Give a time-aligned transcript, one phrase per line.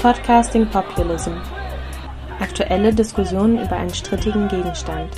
[0.00, 1.32] Podcasting Populism.
[2.40, 5.10] Aktuelle Diskussionen über einen strittigen Gegenstand.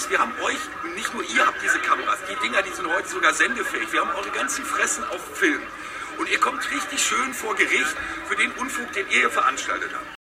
[0.00, 3.08] Ist, wir haben euch, nicht nur ihr habt diese Kameras, die Dinger, die sind heute
[3.08, 3.92] sogar sendefähig.
[3.92, 5.60] Wir haben eure ganzen Fressen auf Film.
[6.18, 7.96] Und ihr kommt richtig schön vor Gericht
[8.26, 10.16] für den Unfug, den ihr hier veranstaltet habt.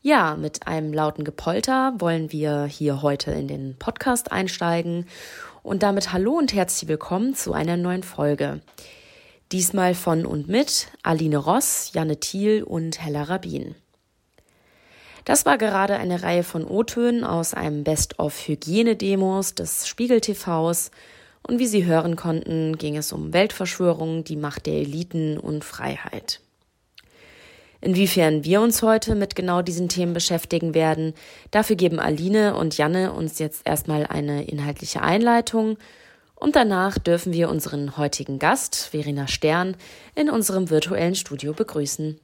[0.00, 5.06] Ja, mit einem lauten Gepolter wollen wir hier heute in den Podcast einsteigen
[5.62, 8.62] und damit hallo und herzlich willkommen zu einer neuen Folge.
[9.52, 13.74] Diesmal von und mit Aline Ross, Janne Thiel und Hella Rabin.
[15.24, 20.90] Das war gerade eine Reihe von O-Tönen aus einem Best-of-Hygienedemos des Spiegel TVs
[21.46, 26.40] und wie Sie hören konnten, ging es um Weltverschwörung, die Macht der Eliten und Freiheit.
[27.80, 31.14] Inwiefern wir uns heute mit genau diesen Themen beschäftigen werden,
[31.50, 35.78] dafür geben Aline und Janne uns jetzt erstmal eine inhaltliche Einleitung
[36.36, 39.76] und danach dürfen wir unseren heutigen Gast, Verena Stern,
[40.14, 42.20] in unserem virtuellen Studio begrüßen.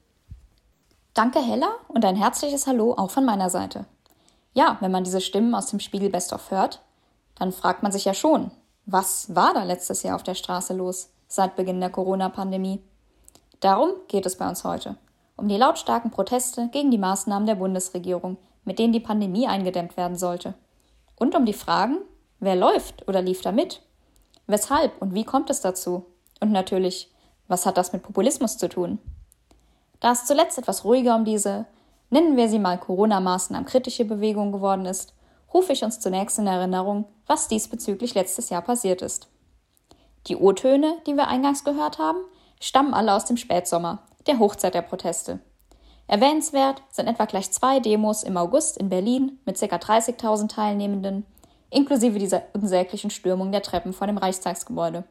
[1.19, 3.83] Danke, Hella, und ein herzliches Hallo auch von meiner Seite.
[4.53, 6.81] Ja, wenn man diese Stimmen aus dem Spiegel Best of hört,
[7.35, 8.51] dann fragt man sich ja schon,
[8.85, 12.81] was war da letztes Jahr auf der Straße los, seit Beginn der Corona-Pandemie?
[13.59, 14.95] Darum geht es bei uns heute
[15.35, 20.15] um die lautstarken Proteste gegen die Maßnahmen der Bundesregierung, mit denen die Pandemie eingedämmt werden
[20.15, 20.53] sollte.
[21.17, 21.97] Und um die Fragen,
[22.39, 23.81] wer läuft oder lief da mit?
[24.47, 26.05] Weshalb und wie kommt es dazu?
[26.39, 27.11] Und natürlich,
[27.49, 28.99] was hat das mit Populismus zu tun?
[29.99, 31.65] Da es zuletzt etwas ruhiger um diese,
[32.09, 35.13] nennen wir sie mal Corona-Maßnahmen kritische Bewegung geworden ist,
[35.53, 39.27] rufe ich uns zunächst in Erinnerung, was diesbezüglich letztes Jahr passiert ist.
[40.27, 42.19] Die O-Töne, die wir eingangs gehört haben,
[42.59, 45.39] stammen alle aus dem Spätsommer, der Hochzeit der Proteste.
[46.07, 49.75] Erwähnenswert sind etwa gleich zwei Demos im August in Berlin mit ca.
[49.75, 51.25] 30.000 Teilnehmenden,
[51.69, 55.03] inklusive dieser unsäglichen Stürmung der Treppen vor dem Reichstagsgebäude.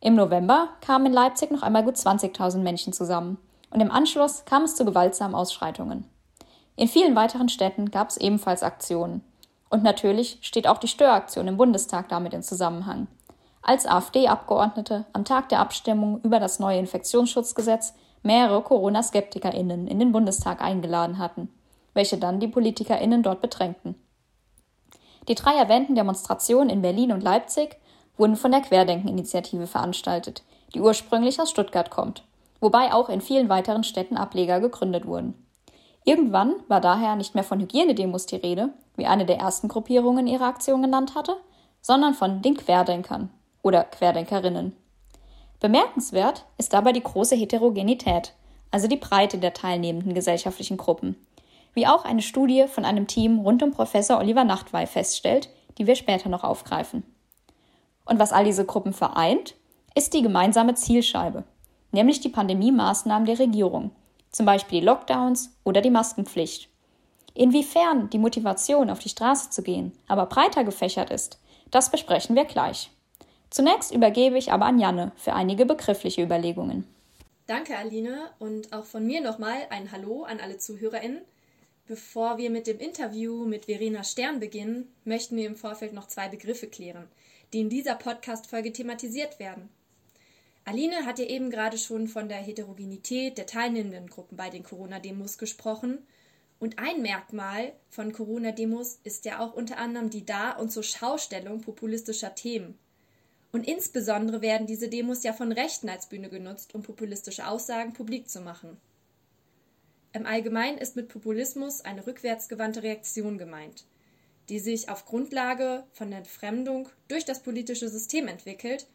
[0.00, 3.38] Im November kamen in Leipzig noch einmal gut 20.000 Menschen zusammen
[3.72, 6.04] und im Anschluss kam es zu gewaltsamen Ausschreitungen.
[6.76, 9.22] In vielen weiteren Städten gab es ebenfalls Aktionen.
[9.70, 13.08] Und natürlich steht auch die Störaktion im Bundestag damit in Zusammenhang.
[13.62, 20.60] Als AfD-Abgeordnete am Tag der Abstimmung über das neue Infektionsschutzgesetz mehrere Corona-SkeptikerInnen in den Bundestag
[20.60, 21.48] eingeladen hatten,
[21.94, 23.94] welche dann die PolitikerInnen dort bedrängten.
[25.28, 27.76] Die drei erwähnten Demonstrationen in Berlin und Leipzig
[28.16, 30.42] wurden von der Querdenken-Initiative veranstaltet,
[30.74, 32.24] die ursprünglich aus Stuttgart kommt,
[32.62, 35.34] wobei auch in vielen weiteren Städten Ableger gegründet wurden.
[36.04, 40.44] Irgendwann war daher nicht mehr von Hygienedemos die Rede, wie eine der ersten Gruppierungen ihre
[40.44, 41.36] Aktion genannt hatte,
[41.80, 43.30] sondern von den Querdenkern
[43.62, 44.76] oder Querdenkerinnen.
[45.58, 48.32] Bemerkenswert ist dabei die große Heterogenität,
[48.70, 51.16] also die Breite der teilnehmenden gesellschaftlichen Gruppen,
[51.74, 55.96] wie auch eine Studie von einem Team rund um Professor Oliver Nachtwey feststellt, die wir
[55.96, 57.02] später noch aufgreifen.
[58.04, 59.54] Und was all diese Gruppen vereint,
[59.94, 61.44] ist die gemeinsame Zielscheibe,
[61.92, 63.90] nämlich die Pandemie-Maßnahmen der Regierung,
[64.30, 66.68] zum Beispiel die Lockdowns oder die Maskenpflicht.
[67.34, 71.38] Inwiefern die Motivation, auf die Straße zu gehen, aber breiter gefächert ist,
[71.70, 72.90] das besprechen wir gleich.
[73.48, 76.86] Zunächst übergebe ich aber an Janne für einige begriffliche Überlegungen.
[77.46, 81.20] Danke, Aline, und auch von mir nochmal ein Hallo an alle ZuhörerInnen.
[81.86, 86.28] Bevor wir mit dem Interview mit Verena Stern beginnen, möchten wir im Vorfeld noch zwei
[86.28, 87.08] Begriffe klären,
[87.52, 89.68] die in dieser Podcast-Folge thematisiert werden.
[90.64, 95.38] Aline hat ja eben gerade schon von der Heterogenität der teilnehmenden Gruppen bei den Corona-Demos
[95.38, 95.98] gesprochen.
[96.60, 101.60] Und ein Merkmal von Corona-Demos ist ja auch unter anderem die Dar- und zur Schaustellung
[101.60, 102.78] populistischer Themen.
[103.50, 108.28] Und insbesondere werden diese Demos ja von Rechten als Bühne genutzt, um populistische Aussagen publik
[108.30, 108.78] zu machen.
[110.12, 113.84] Im Allgemeinen ist mit Populismus eine rückwärtsgewandte Reaktion gemeint,
[114.48, 118.86] die sich auf Grundlage von Entfremdung durch das politische System entwickelt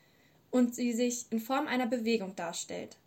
[0.52, 2.98] und sie sich in Form einer Bewegung darstellt.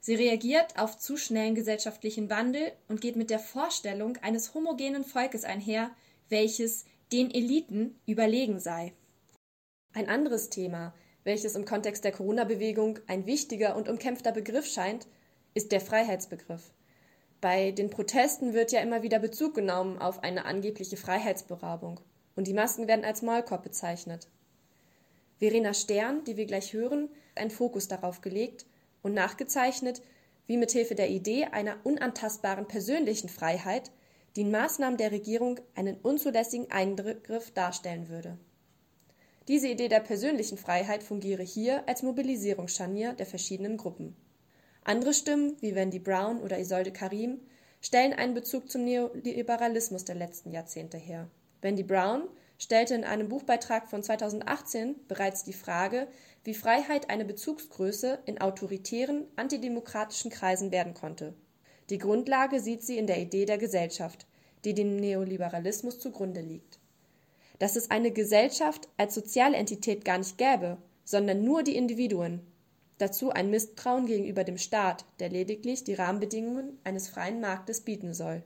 [0.00, 5.44] Sie reagiert auf zu schnellen gesellschaftlichen Wandel und geht mit der Vorstellung eines homogenen Volkes
[5.44, 5.90] einher,
[6.28, 8.92] welches den Eliten überlegen sei.
[9.92, 15.06] Ein anderes Thema, welches im Kontext der Corona-Bewegung ein wichtiger und umkämpfter Begriff scheint,
[15.54, 16.70] ist der Freiheitsbegriff.
[17.40, 22.00] Bei den Protesten wird ja immer wieder Bezug genommen auf eine angebliche Freiheitsberaubung.
[22.38, 24.28] und die Masken werden als Maulkorb bezeichnet.
[25.38, 28.66] Verena Stern, die wir gleich hören, einen Fokus darauf gelegt
[29.02, 30.02] und nachgezeichnet,
[30.46, 33.90] wie mithilfe der Idee einer unantastbaren persönlichen Freiheit
[34.36, 38.38] die Maßnahmen der Regierung einen unzulässigen Eingriff darstellen würde.
[39.46, 44.14] Diese Idee der persönlichen Freiheit fungiere hier als Mobilisierungsscharnier der verschiedenen Gruppen.
[44.84, 47.40] Andere Stimmen, wie Wendy Brown oder Isolde Karim,
[47.80, 51.30] stellen einen Bezug zum Neoliberalismus der letzten Jahrzehnte her.
[51.62, 56.08] Wendy Brown stellte in einem Buchbeitrag von 2018 bereits die Frage,
[56.44, 61.34] wie Freiheit eine Bezugsgröße in autoritären, antidemokratischen Kreisen werden konnte.
[61.90, 64.26] Die Grundlage sieht sie in der Idee der Gesellschaft,
[64.64, 66.78] die dem Neoliberalismus zugrunde liegt.
[67.58, 72.40] Dass es eine Gesellschaft als soziale Entität gar nicht gäbe, sondern nur die Individuen.
[72.98, 78.42] Dazu ein Misstrauen gegenüber dem Staat, der lediglich die Rahmenbedingungen eines freien Marktes bieten soll.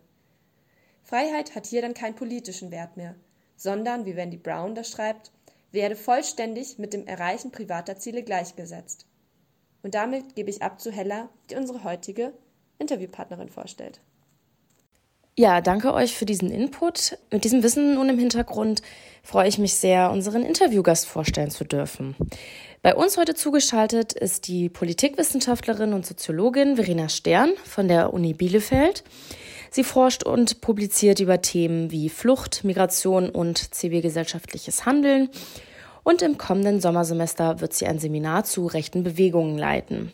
[1.02, 3.16] Freiheit hat hier dann keinen politischen Wert mehr,
[3.62, 5.30] sondern, wie Wendy Brown das schreibt,
[5.70, 9.06] werde vollständig mit dem Erreichen privater Ziele gleichgesetzt.
[9.82, 12.32] Und damit gebe ich ab zu Hella, die unsere heutige
[12.78, 14.00] Interviewpartnerin vorstellt.
[15.38, 17.16] Ja, danke euch für diesen Input.
[17.30, 18.82] Mit diesem Wissen nun im Hintergrund
[19.22, 22.16] freue ich mich sehr, unseren Interviewgast vorstellen zu dürfen.
[22.82, 29.04] Bei uns heute zugeschaltet ist die Politikwissenschaftlerin und Soziologin Verena Stern von der Uni Bielefeld.
[29.74, 35.30] Sie forscht und publiziert über Themen wie Flucht, Migration und zivilgesellschaftliches Handeln.
[36.02, 40.12] Und im kommenden Sommersemester wird sie ein Seminar zu rechten Bewegungen leiten.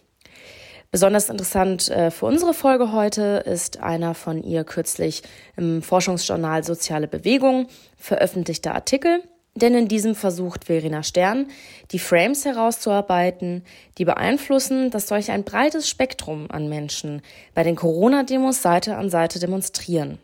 [0.93, 5.23] Besonders interessant äh, für unsere Folge heute ist einer von ihr kürzlich
[5.57, 7.67] im Forschungsjournal Soziale Bewegung
[7.97, 9.25] veröffentlichter Artikel,
[9.59, 11.51] denn in diesem versucht Verena Stern,
[11.91, 13.65] die Frames herauszuarbeiten,
[13.99, 17.23] die beeinflussen, dass solch ein breites Spektrum an Menschen
[17.55, 20.19] bei den Corona-Demos Seite an Seite demonstrieren.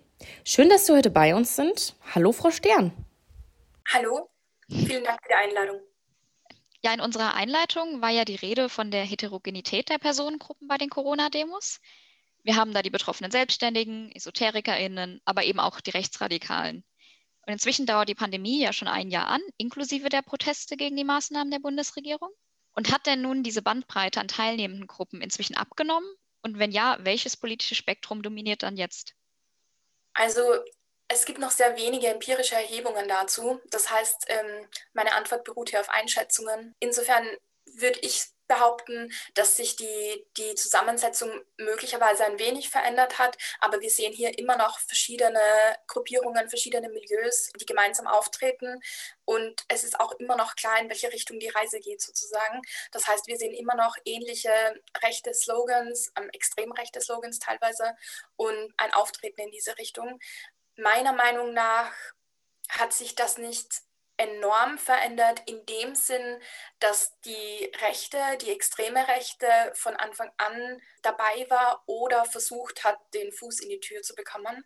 [0.45, 1.95] Schön, dass Sie heute bei uns sind.
[2.15, 2.93] Hallo, Frau Stern.
[3.93, 4.31] Hallo,
[4.69, 5.81] vielen Dank für die Einladung.
[6.83, 10.91] Ja, in unserer Einleitung war ja die Rede von der Heterogenität der Personengruppen bei den
[10.91, 11.81] Corona-Demos.
[12.43, 16.85] Wir haben da die betroffenen Selbstständigen, EsoterikerInnen, aber eben auch die Rechtsradikalen.
[17.47, 21.05] Und inzwischen dauert die Pandemie ja schon ein Jahr an, inklusive der Proteste gegen die
[21.05, 22.31] Maßnahmen der Bundesregierung.
[22.73, 26.09] Und hat denn nun diese Bandbreite an teilnehmenden Gruppen inzwischen abgenommen?
[26.43, 29.15] Und wenn ja, welches politische Spektrum dominiert dann jetzt?
[30.15, 30.43] Also
[31.09, 33.61] es gibt noch sehr wenige empirische Erhebungen dazu.
[33.71, 36.75] Das heißt, ähm, meine Antwort beruht hier auf Einschätzungen.
[36.81, 37.27] Insofern
[37.67, 43.91] würde ich behaupten, dass sich die, die Zusammensetzung möglicherweise ein wenig verändert hat, aber wir
[43.91, 45.41] sehen hier immer noch verschiedene
[45.87, 48.81] Gruppierungen, verschiedene Milieus, die gemeinsam auftreten.
[49.25, 52.63] Und es ist auch immer noch klar, in welche Richtung die Reise geht sozusagen.
[52.93, 54.53] Das heißt, wir sehen immer noch ähnliche
[55.03, 57.97] rechte Slogans, ähm, extrem rechte Slogans teilweise
[58.37, 60.21] und ein Auftreten in diese Richtung.
[60.77, 61.93] Meiner Meinung nach
[62.69, 63.83] hat sich das nicht
[64.17, 66.41] enorm verändert in dem Sinn,
[66.79, 73.33] dass die Rechte, die extreme Rechte von Anfang an dabei war oder versucht hat, den
[73.33, 74.65] Fuß in die Tür zu bekommen.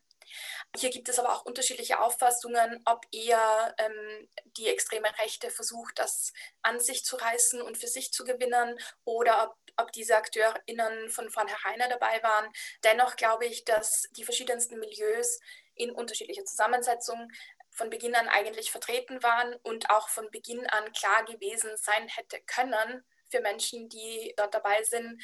[0.77, 6.33] Hier gibt es aber auch unterschiedliche Auffassungen, ob eher ähm, die extreme Rechte versucht, das
[6.63, 11.31] an sich zu reißen und für sich zu gewinnen oder ob, ob diese AkteurInnen von
[11.31, 12.53] vornherein dabei waren.
[12.85, 15.41] Dennoch glaube ich, dass die verschiedensten Milieus
[15.75, 17.31] in unterschiedlicher Zusammensetzung
[17.79, 22.41] von Beginn an eigentlich vertreten waren und auch von Beginn an klar gewesen sein hätte
[22.43, 25.23] können für Menschen, die dort dabei sind,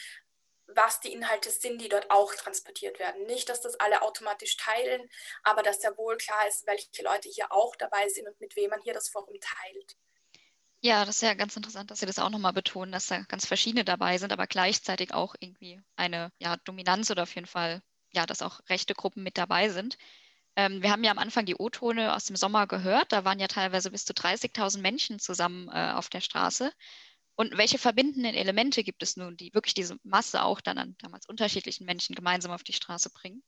[0.67, 3.27] was die Inhalte sind, die dort auch transportiert werden.
[3.27, 5.03] Nicht, dass das alle automatisch teilen,
[5.43, 8.71] aber dass sehr wohl klar ist, welche Leute hier auch dabei sind und mit wem
[8.71, 9.97] man hier das Forum teilt.
[10.81, 13.47] Ja, das ist ja ganz interessant, dass Sie das auch nochmal betonen, dass da ganz
[13.47, 17.83] verschiedene dabei sind, aber gleichzeitig auch irgendwie eine ja, Dominanz oder auf jeden Fall,
[18.13, 19.97] ja, dass auch rechte Gruppen mit dabei sind.
[20.57, 23.13] Ähm, wir haben ja am Anfang die O-Tone aus dem Sommer gehört.
[23.13, 26.73] Da waren ja teilweise bis zu 30.000 Menschen zusammen äh, auf der Straße.
[27.37, 31.27] Und welche verbindenden Elemente gibt es nun, die wirklich diese Masse auch dann an damals
[31.27, 33.43] unterschiedlichen Menschen gemeinsam auf die Straße bringen?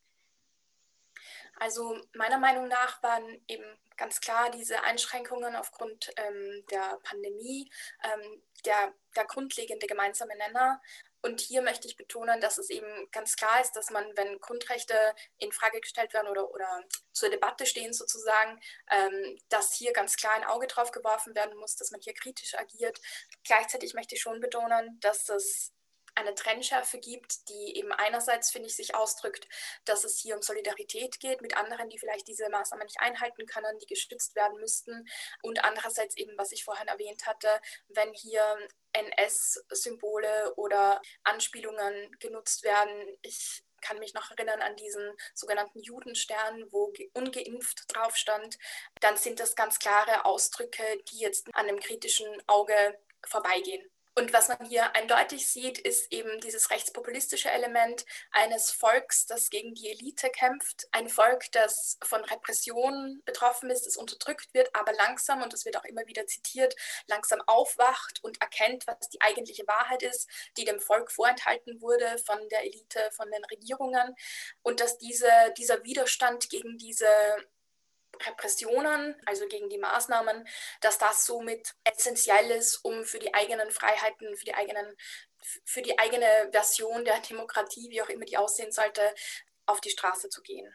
[1.59, 3.65] Also meiner Meinung nach waren eben
[3.97, 7.71] ganz klar diese Einschränkungen aufgrund ähm, der Pandemie
[8.05, 10.83] ähm, der, der grundlegende gemeinsame Nenner.
[11.27, 14.95] Und hier möchte ich betonen, dass es eben ganz klar ist, dass man, wenn Grundrechte
[15.39, 18.61] in Frage gestellt werden oder, oder zur Debatte stehen sozusagen,
[18.93, 22.55] ähm, dass hier ganz klar ein Auge drauf geworfen werden muss, dass man hier kritisch
[22.55, 23.01] agiert.
[23.43, 25.73] Gleichzeitig möchte ich schon betonen, dass es
[26.17, 29.49] eine Trennschärfe gibt, die eben einerseits, finde ich, sich ausdrückt,
[29.85, 33.79] dass es hier um Solidarität geht mit anderen, die vielleicht diese Maßnahmen nicht einhalten können,
[33.79, 35.07] die gestützt werden müssten.
[35.43, 37.49] Und andererseits eben, was ich vorhin erwähnt hatte,
[37.89, 38.43] wenn hier
[38.93, 43.19] NS-Symbole oder Anspielungen genutzt werden.
[43.23, 48.59] Ich kann mich noch erinnern an diesen sogenannten Judenstern, wo ungeimpft drauf stand,
[49.01, 53.89] dann sind das ganz klare Ausdrücke, die jetzt an einem kritischen Auge vorbeigehen.
[54.19, 59.75] Und was man hier eindeutig sieht, ist eben dieses rechtspopulistische Element eines Volks, das gegen
[59.75, 60.89] die Elite kämpft.
[60.91, 65.77] Ein Volk, das von Repressionen betroffen ist, das unterdrückt wird, aber langsam, und das wird
[65.77, 66.75] auch immer wieder zitiert,
[67.09, 72.39] langsam aufwacht und erkennt, was die eigentliche Wahrheit ist, die dem Volk vorenthalten wurde von
[72.49, 74.15] der Elite, von den Regierungen.
[74.63, 77.07] Und dass diese, dieser Widerstand gegen diese
[78.25, 80.47] Repressionen, also gegen die Maßnahmen,
[80.81, 84.97] dass das somit essentiell ist, um für die eigenen Freiheiten, für die eigenen,
[85.65, 89.15] für die eigene Version der Demokratie, wie auch immer die aussehen sollte,
[89.67, 90.75] auf die Straße zu gehen.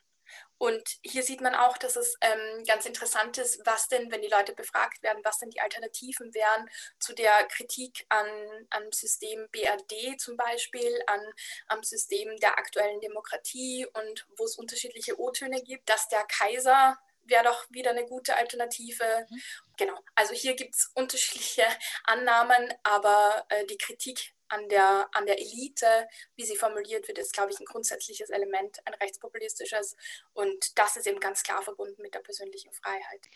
[0.57, 4.27] Und hier sieht man auch, dass es ähm, ganz interessant ist, was denn, wenn die
[4.27, 6.69] Leute befragt werden, was denn die Alternativen wären
[6.99, 8.27] zu der Kritik an,
[8.69, 11.19] am System BRD zum Beispiel, an,
[11.67, 17.43] am System der aktuellen Demokratie und wo es unterschiedliche O-Töne gibt, dass der Kaiser wäre
[17.43, 19.27] doch wieder eine gute Alternative.
[19.29, 19.41] Mhm.
[19.77, 21.63] Genau, also hier gibt es unterschiedliche
[22.03, 27.33] Annahmen, aber äh, die Kritik an der, an der Elite, wie sie formuliert wird, ist,
[27.33, 29.95] glaube ich, ein grundsätzliches Element, ein rechtspopulistisches.
[30.33, 33.27] Und das ist eben ganz klar verbunden mit der persönlichen Freiheit.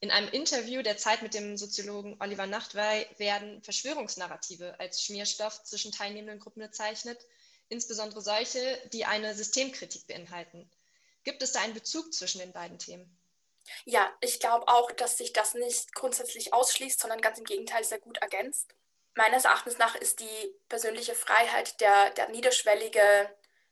[0.00, 5.90] In einem Interview der Zeit mit dem Soziologen Oliver Nachtwey werden Verschwörungsnarrative als Schmierstoff zwischen
[5.90, 7.18] teilnehmenden Gruppen bezeichnet,
[7.70, 10.70] insbesondere solche, die eine Systemkritik beinhalten.
[11.26, 13.18] Gibt es da einen Bezug zwischen den beiden Themen?
[13.84, 17.98] Ja, ich glaube auch, dass sich das nicht grundsätzlich ausschließt, sondern ganz im Gegenteil sehr
[17.98, 18.72] gut ergänzt.
[19.16, 23.28] Meines Erachtens nach ist die persönliche Freiheit der, der niederschwellige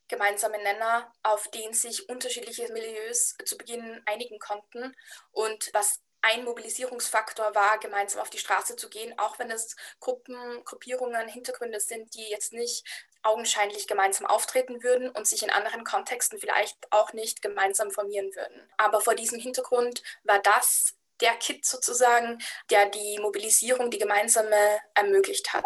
[0.09, 4.93] gemeinsame Nenner, auf den sich unterschiedliche Milieus zu Beginn einigen konnten
[5.31, 10.65] und was ein Mobilisierungsfaktor war, gemeinsam auf die Straße zu gehen, auch wenn es Gruppen,
[10.65, 12.85] Gruppierungen, Hintergründe sind, die jetzt nicht
[13.25, 18.71] augenscheinlich gemeinsam auftreten würden und sich in anderen Kontexten vielleicht auch nicht gemeinsam formieren würden.
[18.77, 22.39] Aber vor diesem Hintergrund war das der Kit sozusagen,
[22.71, 25.65] der die Mobilisierung, die gemeinsame ermöglicht hat.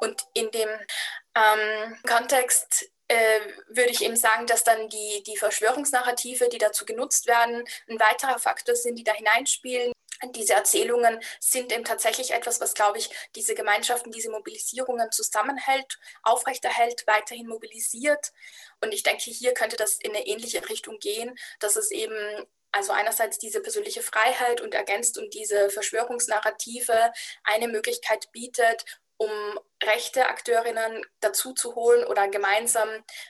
[0.00, 0.68] Und in dem
[1.34, 7.26] ähm, Kontext äh, würde ich eben sagen, dass dann die, die Verschwörungsnarrative, die dazu genutzt
[7.26, 9.92] werden, ein weiterer Faktor sind, die da hineinspielen.
[10.32, 17.06] Diese Erzählungen sind eben tatsächlich etwas, was, glaube ich, diese Gemeinschaften, diese Mobilisierungen zusammenhält, aufrechterhält,
[17.06, 18.32] weiterhin mobilisiert.
[18.80, 22.92] Und ich denke, hier könnte das in eine ähnliche Richtung gehen, dass es eben also
[22.92, 27.12] einerseits diese persönliche Freiheit und ergänzt und diese Verschwörungsnarrative
[27.44, 28.84] eine Möglichkeit bietet,
[29.16, 29.30] um
[29.82, 32.88] rechte Akteurinnen dazu zu holen oder gemeinsam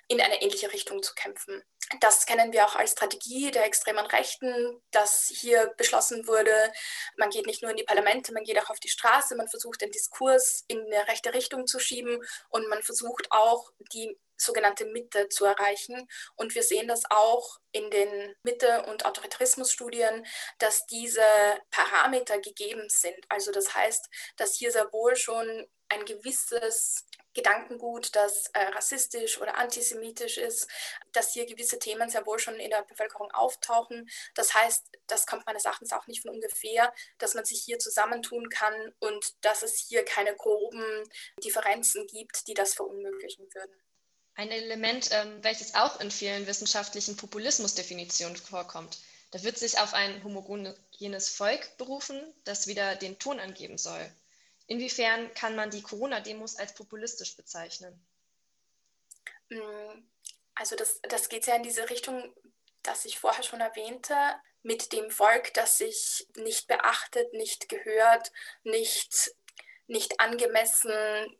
[0.09, 1.63] in eine ähnliche Richtung zu kämpfen.
[2.01, 6.73] Das kennen wir auch als Strategie der extremen Rechten, dass hier beschlossen wurde,
[7.19, 9.83] man geht nicht nur in die Parlamente, man geht auch auf die Straße, man versucht
[9.83, 15.29] den Diskurs in eine rechte Richtung zu schieben und man versucht auch die sogenannte Mitte
[15.29, 16.09] zu erreichen.
[16.37, 20.27] Und wir sehen das auch in den Mitte- und Autoritarismusstudien,
[20.59, 21.23] dass diese
[21.71, 23.19] Parameter gegeben sind.
[23.29, 29.57] Also das heißt, dass hier sehr wohl schon ein gewisses Gedankengut, das äh, rassistisch oder
[29.59, 30.69] antisemitisch ist,
[31.13, 34.09] dass hier gewisse Themen sehr wohl schon in der Bevölkerung auftauchen.
[34.35, 38.49] Das heißt, das kommt meines Erachtens auch nicht von ungefähr, dass man sich hier zusammentun
[38.51, 40.85] kann und dass es hier keine groben
[41.43, 43.75] Differenzen gibt, die das verunmöglichen würden.
[44.37, 48.99] Ein Element, ähm, welches auch in vielen wissenschaftlichen Populismusdefinitionen vorkommt.
[49.31, 54.09] Da wird sich auf ein homogenes Volk berufen, das wieder den Ton angeben soll.
[54.67, 58.07] Inwiefern kann man die Corona-Demos als populistisch bezeichnen?
[59.51, 60.07] Mm,
[60.55, 62.35] also das, das geht ja in diese Richtung,
[62.83, 64.17] das ich vorher schon erwähnte,
[64.63, 69.35] mit dem Volk, das sich nicht beachtet, nicht gehört, nicht,
[69.87, 71.37] nicht angemessen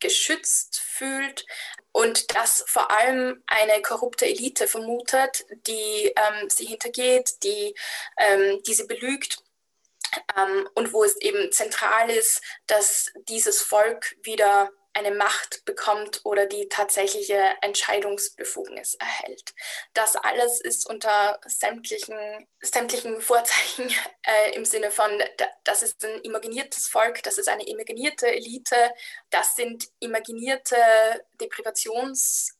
[0.00, 1.46] geschützt fühlt
[1.92, 7.74] und das vor allem eine korrupte Elite vermutet, die ähm, sie hintergeht, die,
[8.18, 9.42] ähm, die sie belügt
[10.36, 16.46] ähm, und wo es eben zentral ist, dass dieses Volk wieder eine Macht bekommt oder
[16.46, 19.54] die tatsächliche Entscheidungsbefugnis erhält.
[19.92, 23.90] Das alles ist unter sämtlichen, sämtlichen Vorzeichen
[24.22, 25.10] äh, im Sinne von,
[25.64, 28.90] das ist ein imaginiertes Volk, das ist eine imaginierte Elite,
[29.28, 30.76] das sind imaginierte
[31.38, 32.55] Deprivations-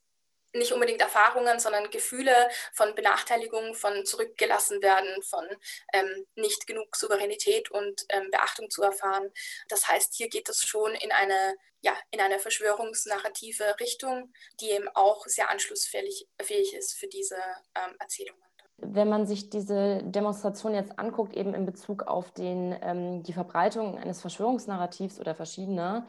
[0.52, 5.44] nicht unbedingt Erfahrungen, sondern Gefühle von Benachteiligung, von zurückgelassen werden, von
[5.92, 9.30] ähm, nicht genug Souveränität und ähm, Beachtung zu erfahren.
[9.68, 14.88] Das heißt, hier geht es schon in eine, ja, in eine verschwörungsnarrative Richtung, die eben
[14.94, 16.26] auch sehr anschlussfähig
[16.74, 17.36] ist für diese
[17.74, 18.42] ähm, Erzählungen.
[18.78, 23.98] Wenn man sich diese Demonstration jetzt anguckt, eben in Bezug auf den, ähm, die Verbreitung
[23.98, 26.06] eines Verschwörungsnarrativs oder verschiedener,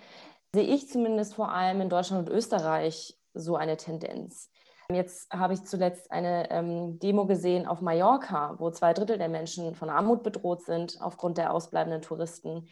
[0.54, 4.50] sehe ich zumindest vor allem in Deutschland und Österreich so eine Tendenz.
[4.92, 9.76] Jetzt habe ich zuletzt eine ähm, Demo gesehen auf Mallorca, wo zwei Drittel der Menschen
[9.76, 12.70] von Armut bedroht sind aufgrund der ausbleibenden Touristen.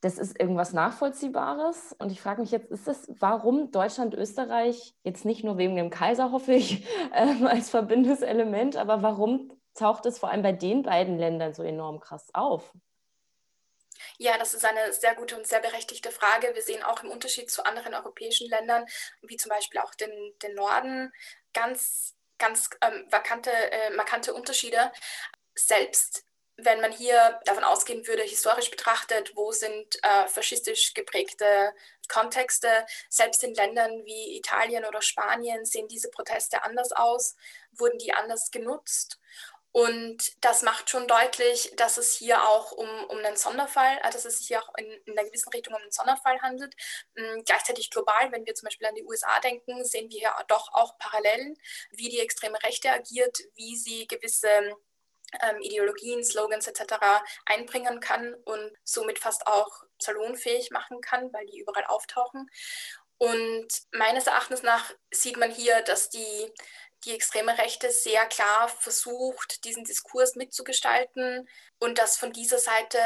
[0.00, 1.94] Das ist irgendwas Nachvollziehbares.
[2.00, 5.90] Und ich frage mich jetzt, ist es, warum Deutschland, Österreich, jetzt nicht nur wegen dem
[5.90, 10.82] Kaiser, hoffe ich, äh, als verbindendes Element, aber warum taucht es vor allem bei den
[10.82, 12.74] beiden Ländern so enorm krass auf?
[14.18, 16.54] Ja, das ist eine sehr gute und sehr berechtigte Frage.
[16.54, 18.86] Wir sehen auch im Unterschied zu anderen europäischen Ländern,
[19.22, 20.10] wie zum Beispiel auch den,
[20.42, 21.12] den Norden,
[21.52, 24.92] ganz, ganz ähm, vakante, äh, markante Unterschiede.
[25.54, 26.24] Selbst
[26.58, 31.72] wenn man hier davon ausgehen würde, historisch betrachtet, wo sind äh, faschistisch geprägte
[32.08, 32.68] Kontexte,
[33.08, 37.36] selbst in Ländern wie Italien oder Spanien sehen diese Proteste anders aus,
[37.70, 39.20] wurden die anders genutzt.
[39.72, 44.24] Und das macht schon deutlich, dass es hier auch um, um einen Sonderfall, äh, dass
[44.24, 46.74] es sich hier auch in, in einer gewissen Richtung um einen Sonderfall handelt.
[47.16, 50.72] Ähm, gleichzeitig global, wenn wir zum Beispiel an die USA denken, sehen wir ja doch
[50.72, 51.56] auch Parallelen,
[51.90, 54.48] wie die extreme Rechte agiert, wie sie gewisse
[55.42, 56.94] ähm, Ideologien, Slogans etc.
[57.44, 62.50] einbringen kann und somit fast auch salonfähig machen kann, weil die überall auftauchen.
[63.18, 66.52] Und meines Erachtens nach sieht man hier, dass die
[67.04, 72.98] die extreme Rechte sehr klar versucht, diesen Diskurs mitzugestalten und dass von dieser Seite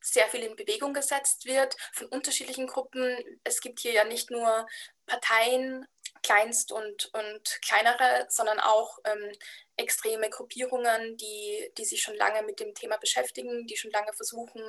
[0.00, 3.16] sehr viel in Bewegung gesetzt wird von unterschiedlichen Gruppen.
[3.44, 4.66] Es gibt hier ja nicht nur
[5.06, 5.86] Parteien,
[6.22, 9.32] kleinst und, und kleinere, sondern auch ähm,
[9.78, 14.62] extreme Gruppierungen, die, die sich schon lange mit dem Thema beschäftigen, die schon lange versuchen,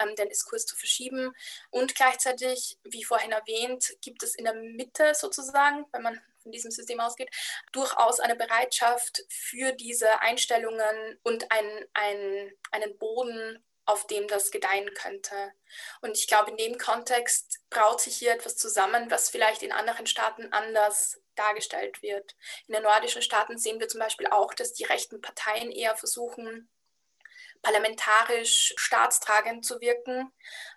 [0.00, 1.32] ähm, den Diskurs zu verschieben.
[1.70, 6.70] Und gleichzeitig, wie vorhin erwähnt, gibt es in der Mitte sozusagen, wenn man von diesem
[6.70, 7.30] System ausgeht,
[7.72, 14.92] durchaus eine Bereitschaft für diese Einstellungen und ein, ein, einen Boden auf dem das gedeihen
[14.94, 15.52] könnte.
[16.02, 20.06] Und ich glaube, in dem Kontext braut sich hier etwas zusammen, was vielleicht in anderen
[20.06, 22.34] Staaten anders dargestellt wird.
[22.66, 26.68] In den nordischen Staaten sehen wir zum Beispiel auch, dass die rechten Parteien eher versuchen,
[27.62, 30.32] parlamentarisch staatstragend zu wirken,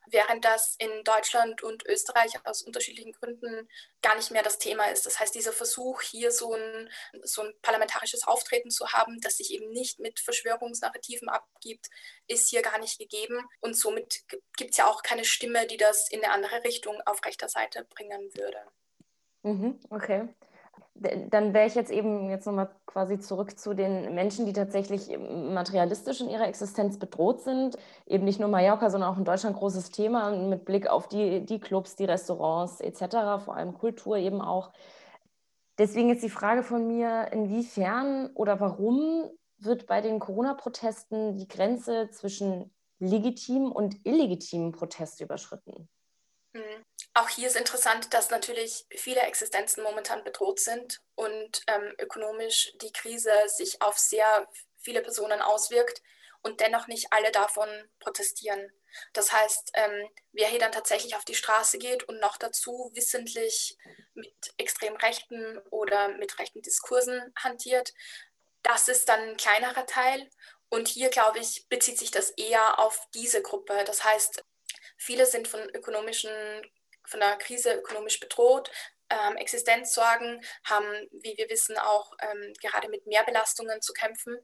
[0.08, 3.70] während das in Deutschland und Österreich aus unterschiedlichen Gründen
[4.02, 5.06] gar nicht mehr das Thema ist.
[5.06, 6.90] Das heißt, dieser Versuch, hier so ein,
[7.22, 11.90] so ein parlamentarisches Auftreten zu haben, das sich eben nicht mit Verschwörungsnarrativen abgibt,
[12.28, 13.48] ist hier gar nicht gegeben.
[13.60, 14.24] Und somit
[14.58, 17.86] gibt es ja auch keine Stimme, die das in eine andere Richtung auf rechter Seite
[17.86, 18.64] bringen würde.
[19.44, 20.28] Mhm, okay
[20.96, 26.22] dann wäre ich jetzt eben jetzt nochmal quasi zurück zu den Menschen, die tatsächlich materialistisch
[26.22, 27.78] in ihrer Existenz bedroht sind.
[28.06, 31.60] Eben nicht nur Mallorca, sondern auch in Deutschland großes Thema mit Blick auf die, die
[31.60, 34.72] Clubs, die Restaurants etc., vor allem Kultur eben auch.
[35.78, 42.10] Deswegen ist die Frage von mir, inwiefern oder warum wird bei den Corona-Protesten die Grenze
[42.12, 45.88] zwischen legitimen und illegitimen Protest überschritten?
[47.14, 52.94] Auch hier ist interessant, dass natürlich viele Existenzen momentan bedroht sind und ähm, ökonomisch die
[52.94, 56.02] Krise sich auf sehr viele Personen auswirkt
[56.42, 57.68] und dennoch nicht alle davon
[58.00, 58.72] protestieren.
[59.14, 63.78] Das heißt, ähm, wer hier dann tatsächlich auf die Straße geht und noch dazu wissentlich
[64.14, 67.94] mit extrem rechten oder mit rechten Diskursen hantiert,
[68.64, 70.30] das ist dann ein kleinerer Teil.
[70.70, 73.84] Und hier, glaube ich, bezieht sich das eher auf diese Gruppe.
[73.86, 74.44] Das heißt,
[75.02, 76.30] Viele sind von ökonomischen,
[77.10, 78.72] von der Krise ökonomisch bedroht,
[79.10, 84.38] ähm, Existenzsorgen, haben, wie wir wissen, auch ähm, gerade mit Mehrbelastungen zu kämpfen.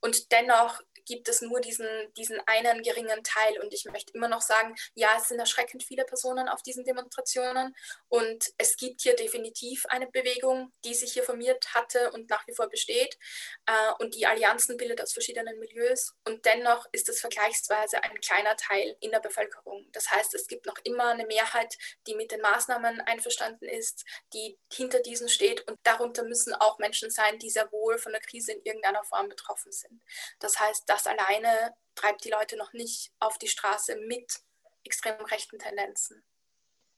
[0.00, 3.58] Und dennoch gibt es nur diesen, diesen einen geringen Teil.
[3.60, 7.74] Und ich möchte immer noch sagen, ja, es sind erschreckend viele Personen auf diesen Demonstrationen.
[8.08, 12.54] Und es gibt hier definitiv eine Bewegung, die sich hier formiert hatte und nach wie
[12.54, 13.18] vor besteht.
[13.66, 16.14] Äh, und die Allianzen bildet aus verschiedenen Milieus.
[16.24, 19.88] Und dennoch ist es vergleichsweise ein kleiner Teil in der Bevölkerung.
[19.92, 24.58] Das heißt, es gibt noch immer eine Mehrheit, die mit den Maßnahmen einverstanden ist, die
[24.72, 25.66] hinter diesen steht.
[25.68, 29.28] Und darunter müssen auch Menschen sein, die sehr wohl von der Krise in irgendeiner Form
[29.28, 29.89] betroffen sind.
[30.38, 34.40] Das heißt, das alleine treibt die Leute noch nicht auf die Straße mit
[34.84, 36.22] extrem rechten Tendenzen.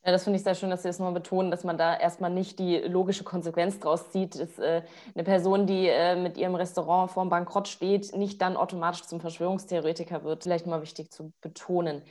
[0.04, 2.30] Ja, das finde ich sehr schön, dass Sie das nochmal betonen, dass man da erstmal
[2.30, 4.82] nicht die logische Konsequenz draus zieht, dass äh,
[5.14, 10.24] eine Person, die äh, mit ihrem Restaurant vorm Bankrott steht, nicht dann automatisch zum Verschwörungstheoretiker
[10.24, 10.42] wird.
[10.42, 12.02] Vielleicht mal wichtig zu betonen.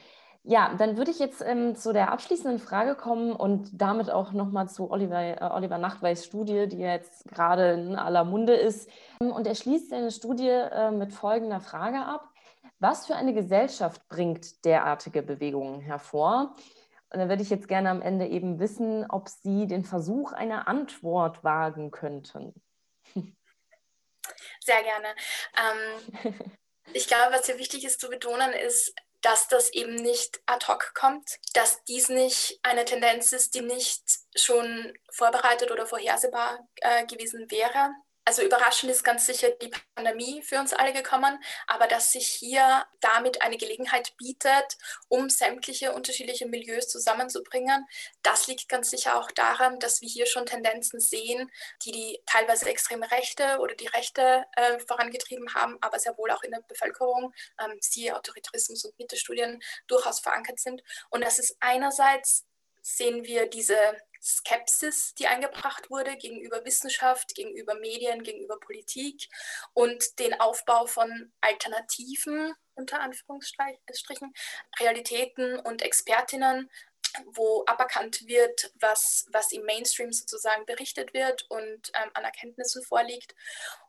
[0.43, 4.67] Ja, dann würde ich jetzt ähm, zu der abschließenden Frage kommen und damit auch nochmal
[4.67, 8.89] zu Oliver, äh, Oliver Nachtweiß Studie, die jetzt gerade in aller Munde ist.
[9.19, 12.27] Und er schließt seine Studie äh, mit folgender Frage ab.
[12.80, 16.56] Was für eine Gesellschaft bringt derartige Bewegungen hervor?
[17.12, 20.67] Und da würde ich jetzt gerne am Ende eben wissen, ob Sie den Versuch einer
[20.67, 22.56] Antwort wagen könnten.
[24.63, 25.08] Sehr gerne.
[26.23, 26.41] Ähm,
[26.93, 30.93] ich glaube, was hier wichtig ist zu betonen, ist, dass das eben nicht ad hoc
[30.93, 34.03] kommt, dass dies nicht eine Tendenz ist, die nicht
[34.36, 37.91] schon vorbereitet oder vorhersehbar äh, gewesen wäre.
[38.23, 42.86] Also überraschend ist ganz sicher die Pandemie für uns alle gekommen, aber dass sich hier
[42.99, 47.86] damit eine Gelegenheit bietet, um sämtliche unterschiedliche Milieus zusammenzubringen,
[48.21, 51.51] das liegt ganz sicher auch daran, dass wir hier schon Tendenzen sehen,
[51.84, 56.43] die die teilweise extreme Rechte oder die Rechte äh, vorangetrieben haben, aber sehr wohl auch
[56.43, 60.84] in der Bevölkerung, ähm, siehe Autoritarismus und Mitte-Studien, durchaus verankert sind.
[61.10, 62.45] Und das ist einerseits
[62.82, 63.78] sehen wir diese
[64.22, 69.28] Skepsis, die eingebracht wurde gegenüber Wissenschaft, gegenüber Medien, gegenüber Politik
[69.74, 74.34] und den Aufbau von Alternativen, unter Anführungsstrichen,
[74.80, 76.70] Realitäten und Expertinnen,
[77.26, 83.36] wo aberkannt wird, was, was im Mainstream sozusagen berichtet wird und ähm, an Erkenntnissen vorliegt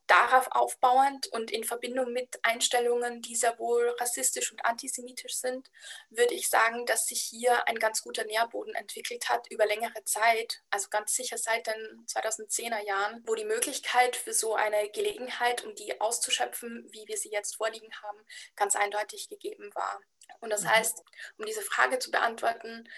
[0.07, 5.71] darauf aufbauend und in Verbindung mit Einstellungen, die sehr wohl rassistisch und antisemitisch sind,
[6.11, 10.62] würde ich sagen, dass sich hier ein ganz guter Nährboden entwickelt hat über längere Zeit,
[10.71, 15.75] also ganz sicher seit den 2010er Jahren, wo die Möglichkeit für so eine Gelegenheit, um
[15.75, 18.19] die auszuschöpfen, wie wir sie jetzt vorliegen haben,
[18.57, 20.01] ganz eindeutig gegeben war.
[20.41, 20.71] Und das mhm.
[20.71, 21.03] heißt,
[21.38, 22.88] um diese Frage zu beantworten,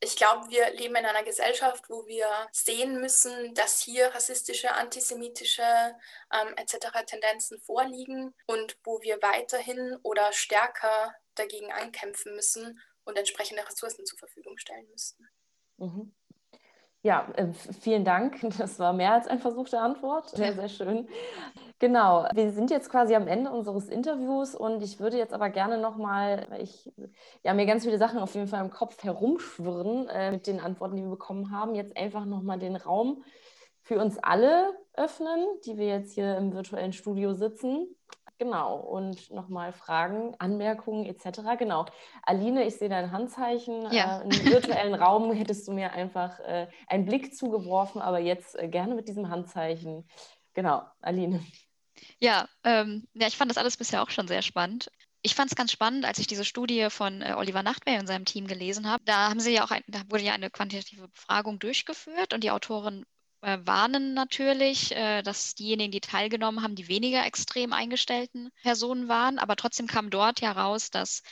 [0.00, 5.62] ich glaube, wir leben in einer Gesellschaft, wo wir sehen müssen, dass hier rassistische, antisemitische
[5.62, 7.04] ähm, etc.
[7.06, 14.18] Tendenzen vorliegen und wo wir weiterhin oder stärker dagegen ankämpfen müssen und entsprechende Ressourcen zur
[14.18, 15.28] Verfügung stellen müssten.
[15.78, 16.14] Mhm.
[17.02, 18.40] Ja, äh, vielen Dank.
[18.58, 20.28] Das war mehr als ein Versuch der Antwort.
[20.36, 21.08] Sehr, sehr schön.
[21.78, 25.78] Genau, wir sind jetzt quasi am Ende unseres Interviews und ich würde jetzt aber gerne
[25.78, 26.90] nochmal, weil ich
[27.44, 30.96] ja mir ganz viele Sachen auf jeden Fall im Kopf herumschwirren äh, mit den Antworten,
[30.96, 33.22] die wir bekommen haben, jetzt einfach nochmal den Raum
[33.82, 37.86] für uns alle öffnen, die wir jetzt hier im virtuellen Studio sitzen.
[38.38, 41.40] Genau, und nochmal Fragen, Anmerkungen etc.
[41.58, 41.86] Genau.
[42.22, 43.90] Aline, ich sehe dein Handzeichen.
[43.90, 44.20] Ja.
[44.20, 48.68] Äh, Im virtuellen Raum hättest du mir einfach äh, einen Blick zugeworfen, aber jetzt äh,
[48.68, 50.08] gerne mit diesem Handzeichen.
[50.54, 51.44] Genau, Aline.
[52.20, 54.88] Ja, ähm, ja, ich fand das alles bisher auch schon sehr spannend.
[55.22, 58.24] Ich fand es ganz spannend, als ich diese Studie von äh, Oliver Nachtwey und seinem
[58.24, 59.02] Team gelesen habe.
[59.04, 62.52] Da haben sie ja auch ein, da wurde ja eine quantitative Befragung durchgeführt und die
[62.52, 63.04] Autoren
[63.42, 69.38] äh, warnen natürlich, äh, dass diejenigen, die teilgenommen haben, die weniger extrem eingestellten Personen waren.
[69.38, 71.22] Aber trotzdem kam dort ja raus, dass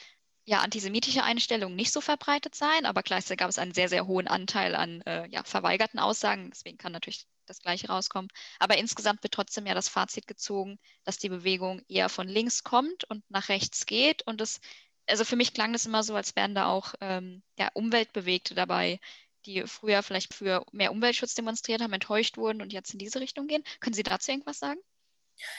[0.46, 4.28] ja, antisemitische Einstellungen nicht so verbreitet seien, aber gleichzeitig gab es einen sehr, sehr hohen
[4.28, 6.50] Anteil an äh, ja, verweigerten Aussagen.
[6.50, 8.28] Deswegen kann natürlich das Gleiche rauskommen.
[8.60, 13.04] Aber insgesamt wird trotzdem ja das Fazit gezogen, dass die Bewegung eher von links kommt
[13.04, 14.22] und nach rechts geht.
[14.26, 14.60] Und das,
[15.08, 19.00] also für mich klang das immer so, als wären da auch ähm, ja, Umweltbewegte dabei,
[19.46, 23.46] die früher vielleicht für mehr Umweltschutz demonstriert haben, enttäuscht wurden und jetzt in diese Richtung
[23.46, 23.64] gehen.
[23.80, 24.80] Können Sie dazu irgendwas sagen?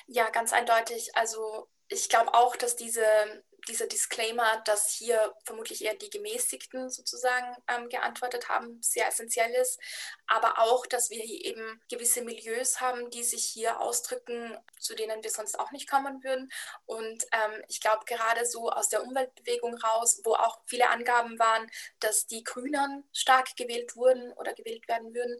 [0.07, 1.15] Ja, ganz eindeutig.
[1.15, 3.03] Also ich glaube auch, dass diese
[3.67, 9.79] dieser Disclaimer, dass hier vermutlich eher die Gemäßigten sozusagen ähm, geantwortet haben, sehr essentiell ist.
[10.27, 15.23] Aber auch, dass wir hier eben gewisse Milieus haben, die sich hier ausdrücken, zu denen
[15.23, 16.51] wir sonst auch nicht kommen würden.
[16.85, 21.69] Und ähm, ich glaube, gerade so aus der Umweltbewegung raus, wo auch viele Angaben waren,
[21.99, 25.37] dass die Grünen stark gewählt wurden oder gewählt werden würden,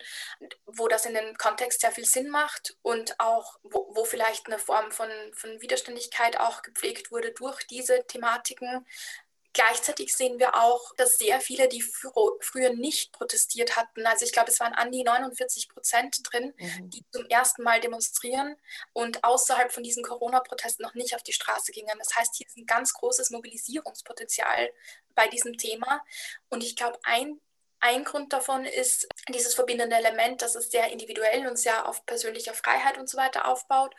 [0.66, 4.60] wo das in dem Kontext sehr viel Sinn macht und auch, wo, wo vielleicht eine
[4.60, 8.86] Form von, von Widerständigkeit auch gepflegt wurde durch diese Thematiken.
[9.54, 14.52] Gleichzeitig sehen wir auch, dass sehr viele, die früher nicht protestiert hatten, also ich glaube,
[14.52, 16.90] es waren an die 49 Prozent drin, mhm.
[16.92, 18.56] die zum ersten Mal demonstrieren
[18.94, 21.98] und außerhalb von diesen Corona-Protesten noch nicht auf die Straße gingen.
[21.98, 24.70] Das heißt, hier ist ein ganz großes Mobilisierungspotenzial
[25.16, 26.04] bei diesem Thema.
[26.50, 27.40] Und ich glaube, ein
[27.80, 32.54] ein Grund davon ist dieses verbindende Element, dass es sehr individuell und sehr auf persönlicher
[32.54, 33.94] Freiheit und so weiter aufbaut.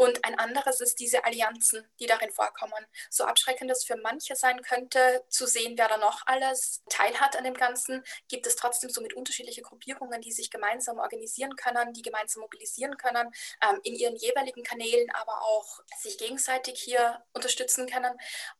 [0.00, 2.86] Und ein anderes ist diese Allianzen, die darin vorkommen.
[3.10, 7.44] So abschreckend es für manche sein könnte, zu sehen, wer da noch alles teilhat an
[7.44, 12.00] dem Ganzen, gibt es trotzdem so mit unterschiedliche Gruppierungen, die sich gemeinsam organisieren können, die
[12.00, 13.30] gemeinsam mobilisieren können,
[13.62, 18.16] ähm, in ihren jeweiligen Kanälen, aber auch sich gegenseitig hier unterstützen können.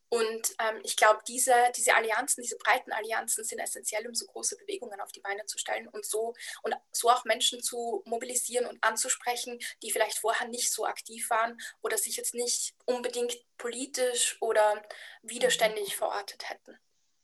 [0.09, 4.57] Und ähm, ich glaube, diese, diese Allianzen, diese breiten Allianzen sind essentiell, um so große
[4.57, 8.83] Bewegungen auf die Beine zu stellen und so und so auch Menschen zu mobilisieren und
[8.83, 14.83] anzusprechen, die vielleicht vorher nicht so aktiv waren oder sich jetzt nicht unbedingt politisch oder
[15.23, 16.77] widerständig verortet hätten.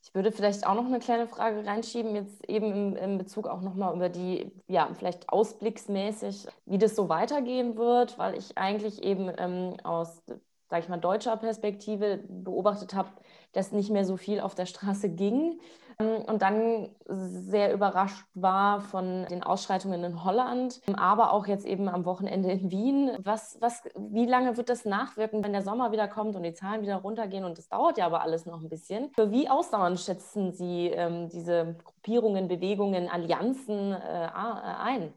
[0.07, 3.59] Ich würde vielleicht auch noch eine kleine Frage reinschieben, jetzt eben im, im Bezug auch
[3.59, 9.29] nochmal über die, ja, vielleicht ausblicksmäßig, wie das so weitergehen wird, weil ich eigentlich eben
[9.37, 10.23] ähm, aus
[10.69, 13.10] sage ich mal, deutscher Perspektive beobachtet habe,
[13.53, 15.60] dass nicht mehr so viel auf der Straße ging.
[15.99, 21.89] Ähm, und dann sehr überrascht war von den Ausschreitungen in Holland, aber auch jetzt eben
[21.89, 23.17] am Wochenende in Wien.
[23.23, 26.82] Was, was, wie lange wird das nachwirken, wenn der Sommer wieder kommt und die Zahlen
[26.82, 27.45] wieder runtergehen?
[27.45, 29.12] Und das dauert ja aber alles noch ein bisschen.
[29.15, 35.13] Für wie ausdauernd schätzen Sie ähm, diese Gruppierungen, Bewegungen, Allianzen äh, ein?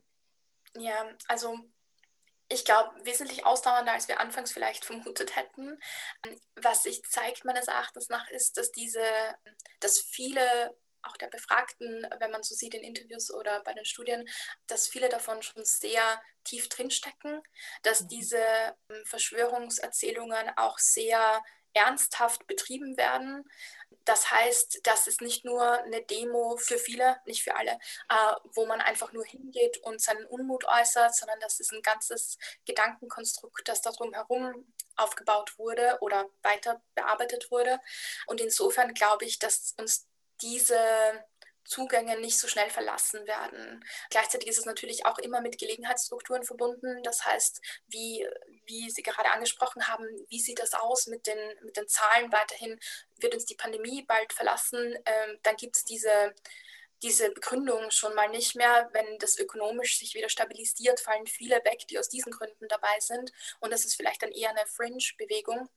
[0.79, 0.93] Ja,
[1.29, 1.57] also
[2.53, 5.79] ich glaube, wesentlich ausdauernder, als wir anfangs vielleicht vermutet hätten.
[6.57, 9.05] Was sich zeigt, meines Erachtens nach, ist, dass diese,
[9.79, 14.29] dass viele auch der Befragten, wenn man so sieht in Interviews oder bei den Studien,
[14.67, 17.41] dass viele davon schon sehr tief drinstecken,
[17.83, 18.09] dass mhm.
[18.09, 23.45] diese ähm, Verschwörungserzählungen auch sehr ernsthaft betrieben werden.
[24.05, 27.73] Das heißt, das ist nicht nur eine Demo für viele, nicht für alle,
[28.09, 32.39] äh, wo man einfach nur hingeht und seinen Unmut äußert, sondern das ist ein ganzes
[32.65, 37.79] Gedankenkonstrukt, das darum herum aufgebaut wurde oder weiter bearbeitet wurde.
[38.27, 40.07] Und insofern glaube ich, dass uns
[40.41, 40.79] diese
[41.71, 43.85] Zugänge nicht so schnell verlassen werden.
[44.11, 47.01] Gleichzeitig ist es natürlich auch immer mit Gelegenheitsstrukturen verbunden.
[47.05, 48.27] Das heißt, wie,
[48.67, 52.81] wie Sie gerade angesprochen haben, wie sieht das aus mit den, mit den Zahlen weiterhin?
[53.19, 54.99] Wird uns die Pandemie bald verlassen?
[55.07, 56.35] Ähm, dann gibt es diese,
[57.05, 58.91] diese Begründung schon mal nicht mehr.
[58.93, 63.31] Wenn das ökonomisch sich wieder stabilisiert, fallen viele weg, die aus diesen Gründen dabei sind.
[63.61, 65.69] Und das ist vielleicht dann eher eine Fringe-Bewegung.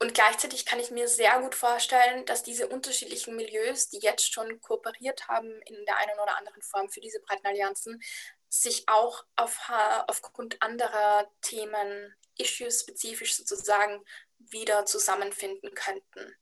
[0.00, 4.60] Und gleichzeitig kann ich mir sehr gut vorstellen, dass diese unterschiedlichen Milieus, die jetzt schon
[4.60, 8.00] kooperiert haben in der einen oder anderen Form für diese breiten Allianzen,
[8.48, 9.58] sich auch auf,
[10.06, 14.04] aufgrund anderer Themen, Issues spezifisch sozusagen,
[14.38, 16.36] wieder zusammenfinden könnten.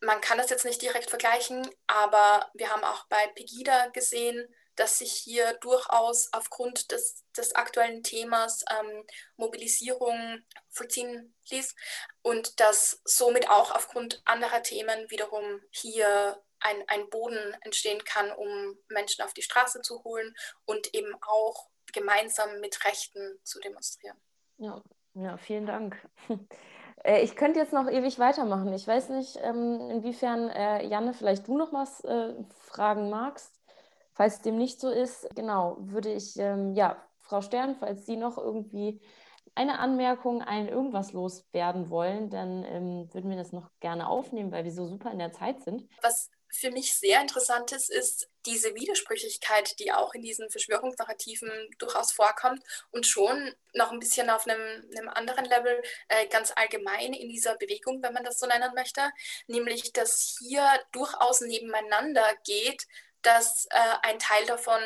[0.00, 4.46] Man kann das jetzt nicht direkt vergleichen, aber wir haben auch bei Pegida gesehen,
[4.76, 9.04] dass sich hier durchaus aufgrund des, des aktuellen Themas ähm,
[9.36, 11.74] Mobilisierung vollziehen ließ
[12.22, 18.78] und dass somit auch aufgrund anderer Themen wiederum hier ein, ein Boden entstehen kann, um
[18.88, 20.34] Menschen auf die Straße zu holen
[20.64, 24.16] und eben auch gemeinsam mit Rechten zu demonstrieren.
[24.58, 24.82] Ja,
[25.14, 25.96] ja vielen Dank.
[27.04, 28.72] Äh, ich könnte jetzt noch ewig weitermachen.
[28.72, 33.55] Ich weiß nicht, ähm, inwiefern, äh, Janne, vielleicht du noch was äh, fragen magst.
[34.16, 38.38] Falls dem nicht so ist, genau, würde ich, ähm, ja, Frau Stern, falls Sie noch
[38.38, 38.98] irgendwie
[39.54, 44.64] eine Anmerkung, ein irgendwas loswerden wollen, dann ähm, würden wir das noch gerne aufnehmen, weil
[44.64, 45.86] wir so super in der Zeit sind.
[46.00, 52.12] Was für mich sehr interessant ist, ist diese Widersprüchlichkeit, die auch in diesen Verschwörungsnarrativen durchaus
[52.12, 57.28] vorkommt und schon noch ein bisschen auf einem, einem anderen Level äh, ganz allgemein in
[57.28, 59.02] dieser Bewegung, wenn man das so nennen möchte,
[59.46, 62.86] nämlich dass hier durchaus nebeneinander geht,
[63.26, 64.80] dass äh, ein Teil davon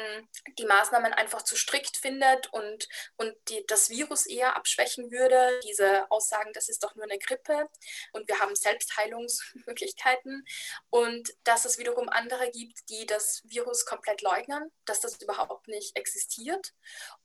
[0.58, 5.60] die Maßnahmen einfach zu strikt findet und, und die, das Virus eher abschwächen würde.
[5.62, 7.68] Diese Aussagen, das ist doch nur eine Grippe
[8.12, 10.46] und wir haben Selbstheilungsmöglichkeiten.
[10.88, 15.94] Und dass es wiederum andere gibt, die das Virus komplett leugnen, dass das überhaupt nicht
[15.98, 16.72] existiert.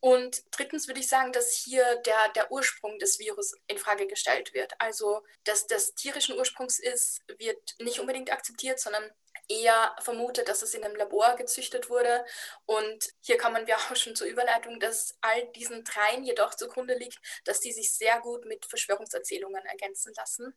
[0.01, 4.53] Und drittens würde ich sagen, dass hier der, der Ursprung des Virus in Frage gestellt
[4.53, 4.73] wird.
[4.79, 9.09] Also, dass das tierischen Ursprungs ist, wird nicht unbedingt akzeptiert, sondern
[9.49, 12.25] eher vermutet, dass es in einem Labor gezüchtet wurde.
[12.65, 17.19] Und hier kommen wir auch schon zur Überleitung, dass all diesen dreien jedoch zugrunde liegt,
[17.45, 20.55] dass die sich sehr gut mit Verschwörungserzählungen ergänzen lassen.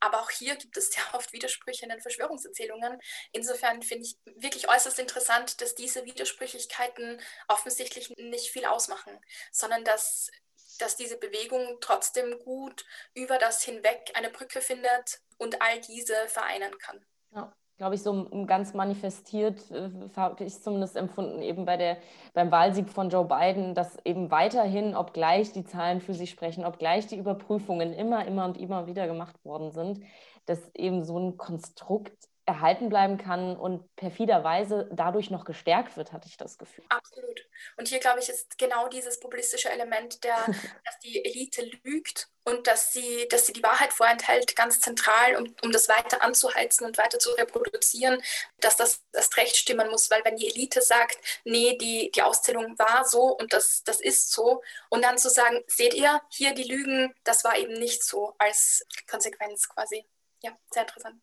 [0.00, 3.00] Aber auch hier gibt es sehr oft Widersprüche in den Verschwörungserzählungen.
[3.32, 9.18] Insofern finde ich wirklich äußerst interessant, dass diese Widersprüchlichkeiten offensichtlich nicht viel ausmachen,
[9.52, 10.30] sondern dass
[10.78, 12.84] dass diese Bewegung trotzdem gut
[13.14, 17.06] über das hinweg eine Brücke findet und all diese vereinen kann.
[17.30, 21.98] Ja glaube ich, so ganz manifestiert, äh, habe ich zumindest empfunden, eben bei der,
[22.32, 27.06] beim Wahlsieg von Joe Biden, dass eben weiterhin, obgleich die Zahlen für sich sprechen, obgleich
[27.06, 30.00] die Überprüfungen immer, immer und immer wieder gemacht worden sind,
[30.46, 36.28] dass eben so ein Konstrukt erhalten bleiben kann und perfiderweise dadurch noch gestärkt wird, hatte
[36.28, 36.84] ich das Gefühl.
[36.90, 37.46] Absolut.
[37.76, 40.36] Und hier, glaube ich, ist genau dieses populistische Element, der,
[40.84, 45.54] dass die Elite lügt und dass sie, dass sie die Wahrheit vorenthält, ganz zentral, um,
[45.62, 48.22] um das weiter anzuheizen und weiter zu reproduzieren,
[48.60, 52.78] dass das erst recht stimmen muss, weil wenn die Elite sagt, nee, die, die Auszählung
[52.78, 56.64] war so und das, das ist so, und dann zu sagen, seht ihr, hier die
[56.64, 60.04] Lügen, das war eben nicht so als Konsequenz quasi.
[60.42, 61.22] Ja, sehr interessant.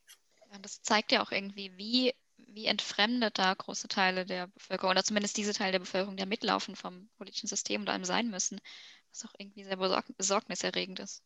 [0.52, 5.04] Ja, das zeigt ja auch irgendwie, wie, wie entfremdet da große Teile der Bevölkerung oder
[5.04, 8.60] zumindest diese Teile der Bevölkerung, die mitlaufen vom politischen System und allem sein müssen,
[9.12, 11.24] was auch irgendwie sehr besorg besorgniserregend ist.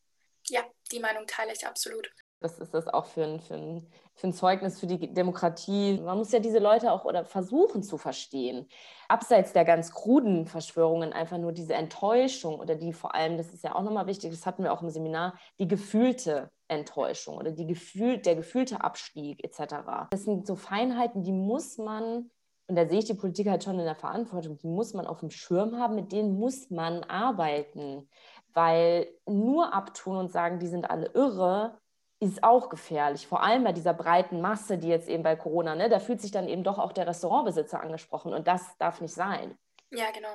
[0.48, 2.12] Ja, die Meinung teile ich absolut.
[2.42, 6.00] Was ist das auch für ein, für, ein, für ein Zeugnis für die Demokratie?
[6.00, 8.68] Man muss ja diese Leute auch oder versuchen zu verstehen.
[9.08, 13.64] Abseits der ganz kruden Verschwörungen einfach nur diese Enttäuschung oder die vor allem, das ist
[13.64, 17.68] ja auch nochmal wichtig, das hatten wir auch im Seminar, die gefühlte Enttäuschung oder die
[17.68, 20.08] gefühl, der gefühlte Abstieg etc.
[20.12, 22.30] Das sind so Feinheiten, die muss man
[22.68, 25.20] und da sehe ich die Politik halt schon in der Verantwortung, die muss man auf
[25.20, 28.10] dem Schirm haben, mit denen muss man arbeiten.
[28.54, 31.78] Weil nur abtun und sagen, die sind alle irre,
[32.20, 33.28] ist auch gefährlich.
[33.28, 36.32] Vor allem bei dieser breiten Masse, die jetzt eben bei Corona, ne, da fühlt sich
[36.32, 39.58] dann eben doch auch der Restaurantbesitzer angesprochen und das darf nicht sein.
[39.92, 40.30] Ja, genau.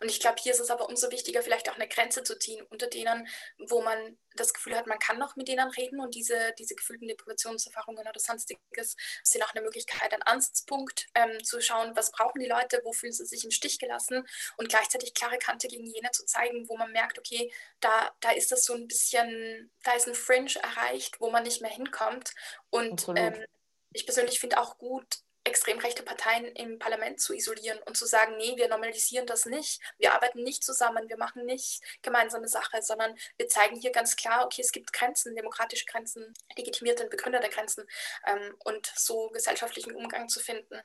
[0.00, 2.64] Und ich glaube, hier ist es aber umso wichtiger, vielleicht auch eine Grenze zu ziehen
[2.70, 6.54] unter denen, wo man das Gefühl hat, man kann noch mit denen reden und diese,
[6.58, 12.12] diese gefühlten Deprivationserfahrungen oder sonstiges sind auch eine Möglichkeit, ein Ansatzpunkt ähm, zu schauen, was
[12.12, 15.86] brauchen die Leute, wo fühlen sie sich im Stich gelassen und gleichzeitig klare Kante gegen
[15.86, 19.92] jene zu zeigen, wo man merkt, okay, da, da ist das so ein bisschen, da
[19.92, 22.32] ist ein Fringe erreicht, wo man nicht mehr hinkommt.
[22.70, 23.44] Und ähm,
[23.92, 25.18] ich persönlich finde auch gut,
[25.50, 29.80] extrem rechte Parteien im Parlament zu isolieren und zu sagen, nee, wir normalisieren das nicht,
[29.98, 34.46] wir arbeiten nicht zusammen, wir machen nicht gemeinsame Sache, sondern wir zeigen hier ganz klar,
[34.46, 37.84] okay, es gibt Grenzen, demokratische Grenzen, legitimierte und begründete Grenzen
[38.26, 40.80] ähm, und so gesellschaftlichen Umgang zu finden.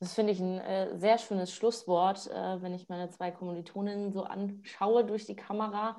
[0.00, 4.24] Das finde ich ein äh, sehr schönes Schlusswort, äh, wenn ich meine zwei Kommilitoninnen so
[4.24, 5.98] anschaue durch die Kamera.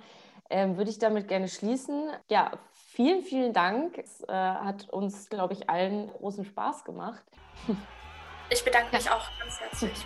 [0.49, 2.09] Ähm, würde ich damit gerne schließen.
[2.29, 3.97] Ja, vielen, vielen Dank.
[3.97, 7.23] Es äh, hat uns, glaube ich, allen großen Spaß gemacht.
[8.51, 9.97] Ich bedanke mich auch ganz herzlich.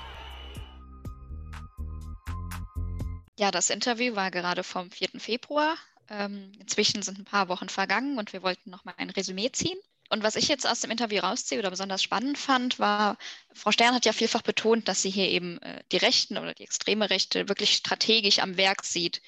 [3.39, 5.19] Ja, das Interview war gerade vom 4.
[5.19, 5.75] Februar.
[6.09, 9.79] Ähm, inzwischen sind ein paar Wochen vergangen und wir wollten noch mal ein Resümee ziehen.
[10.09, 13.17] Und was ich jetzt aus dem Interview rausziehe oder besonders spannend fand, war,
[13.55, 16.63] Frau Stern hat ja vielfach betont, dass sie hier eben äh, die Rechten oder die
[16.63, 19.23] extreme Rechte wirklich strategisch am Werk sieht,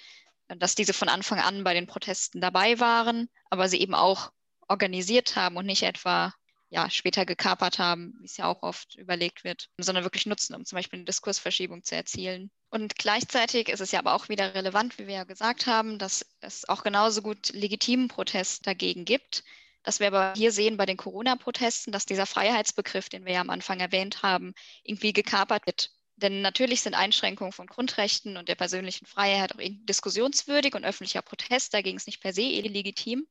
[0.47, 4.31] dass diese von Anfang an bei den Protesten dabei waren, aber sie eben auch
[4.67, 6.35] organisiert haben und nicht etwa
[6.69, 10.65] ja, später gekapert haben, wie es ja auch oft überlegt wird, sondern wirklich nutzen, um
[10.65, 12.51] zum Beispiel eine Diskursverschiebung zu erzielen.
[12.69, 16.25] Und gleichzeitig ist es ja aber auch wieder relevant, wie wir ja gesagt haben, dass
[16.41, 19.43] es auch genauso gut legitimen Protest dagegen gibt.
[19.83, 23.49] Dass wir aber hier sehen bei den Corona-Protesten, dass dieser Freiheitsbegriff, den wir ja am
[23.49, 24.53] Anfang erwähnt haben,
[24.83, 25.91] irgendwie gekapert wird.
[26.17, 31.73] Denn natürlich sind Einschränkungen von Grundrechten und der persönlichen Freiheit auch diskussionswürdig und öffentlicher Protest
[31.73, 33.27] dagegen ist nicht per se illegitim.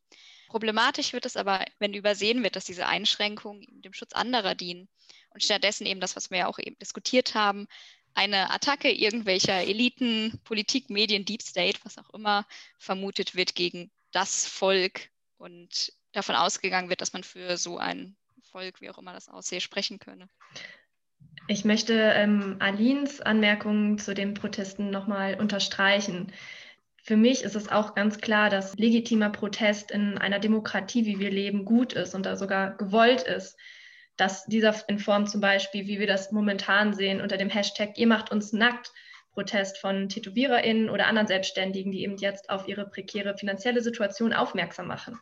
[0.49, 4.89] Problematisch wird es aber, wenn übersehen wird, dass diese Einschränkungen dem Schutz anderer dienen
[5.31, 7.67] und stattdessen eben das, was wir ja auch eben diskutiert haben,
[8.15, 12.47] eine Attacke irgendwelcher Eliten, Politik, Medien, Deep State, was auch immer,
[12.79, 18.17] vermutet wird gegen das Volk und davon ausgegangen wird, dass man für so ein
[18.51, 20.29] Volk, wie auch immer das aussehe, sprechen könne.
[21.47, 26.33] Ich möchte ähm, Alins Anmerkungen zu den Protesten nochmal unterstreichen.
[27.07, 31.31] Für mich ist es auch ganz klar, dass legitimer Protest in einer Demokratie, wie wir
[31.31, 33.57] leben, gut ist und da sogar gewollt ist.
[34.17, 38.09] Dass dieser in Form zum Beispiel, wie wir das momentan sehen, unter dem Hashtag Ihr
[38.09, 38.93] macht uns nackt,
[39.35, 44.89] Protest von TätowiererInnen oder anderen Selbstständigen, die eben jetzt auf ihre prekäre finanzielle Situation aufmerksam
[44.89, 45.17] machen.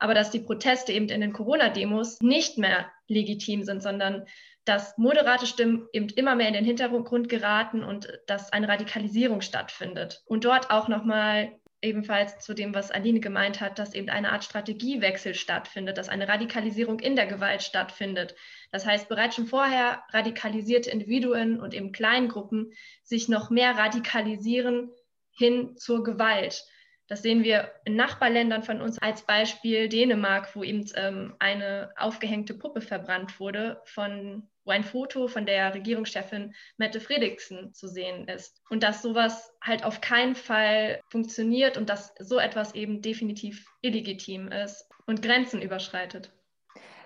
[0.00, 4.26] Aber dass die Proteste eben in den Corona-Demos nicht mehr legitim sind, sondern
[4.64, 10.22] dass moderate Stimmen eben immer mehr in den Hintergrund geraten und dass eine Radikalisierung stattfindet.
[10.26, 14.44] Und dort auch nochmal ebenfalls zu dem, was Aline gemeint hat, dass eben eine Art
[14.44, 18.36] Strategiewechsel stattfindet, dass eine Radikalisierung in der Gewalt stattfindet.
[18.70, 22.72] Das heißt, bereits schon vorher radikalisierte Individuen und eben Kleingruppen
[23.02, 24.90] sich noch mehr radikalisieren
[25.32, 26.64] hin zur Gewalt.
[27.08, 32.54] Das sehen wir in Nachbarländern von uns als Beispiel Dänemark, wo eben ähm, eine aufgehängte
[32.54, 38.62] Puppe verbrannt wurde, von, wo ein Foto von der Regierungschefin Mette Fredriksen zu sehen ist.
[38.70, 44.48] Und dass sowas halt auf keinen Fall funktioniert und dass so etwas eben definitiv illegitim
[44.48, 46.32] ist und Grenzen überschreitet.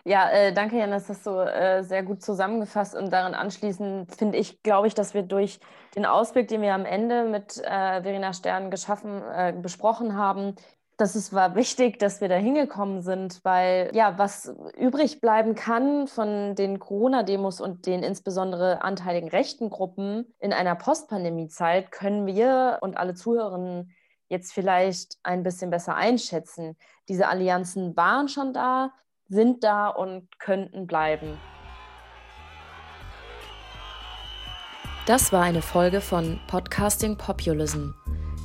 [0.08, 2.94] Ja, äh, danke, Jan, das hast du äh, sehr gut zusammengefasst.
[2.94, 5.58] Und daran anschließend finde ich, glaube ich, dass wir durch
[5.96, 10.54] den Ausblick, den wir am Ende mit äh, Verena Stern geschaffen, äh, besprochen haben,
[10.96, 16.06] dass es war wichtig, dass wir da hingekommen sind, weil ja, was übrig bleiben kann
[16.06, 22.96] von den Corona-Demos und den insbesondere anteiligen rechten Gruppen in einer Postpandemie-Zeit, können wir und
[22.96, 23.92] alle Zuhörerinnen
[24.28, 26.76] jetzt vielleicht ein bisschen besser einschätzen.
[27.08, 28.92] Diese Allianzen waren schon da,
[29.28, 31.38] sind da und könnten bleiben.
[35.06, 37.90] Das war eine Folge von Podcasting Populism.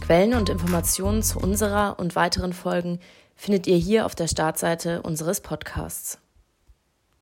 [0.01, 2.99] Quellen und Informationen zu unserer und weiteren Folgen
[3.35, 6.19] findet ihr hier auf der Startseite unseres Podcasts.